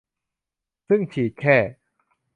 [0.87, 1.57] ซึ่งฉีดแค่